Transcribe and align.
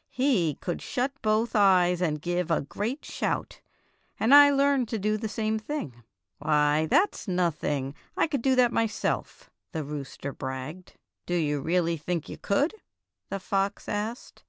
"He 0.08 0.54
could 0.54 0.80
shut 0.80 1.12
both 1.20 1.54
eyes 1.54 2.00
and 2.00 2.18
give 2.22 2.50
a 2.50 2.62
great 2.62 3.04
shout, 3.04 3.60
and 4.18 4.34
I 4.34 4.48
learned 4.48 4.88
to 4.88 4.98
do 4.98 5.18
the 5.18 5.28
same 5.28 5.58
thing." 5.58 6.02
"Why, 6.38 6.86
that's 6.86 7.28
nothing! 7.28 7.94
I 8.16 8.26
could 8.26 8.40
do 8.40 8.54
that 8.56 8.72
myself," 8.72 9.50
the 9.72 9.84
rooster 9.84 10.32
bragged. 10.32 10.94
"Do 11.26 11.34
you 11.34 11.60
really 11.60 11.98
think 11.98 12.26
you 12.30 12.38
could?" 12.38 12.74
the 13.28 13.38
fox 13.38 13.86
asked. 13.86 14.44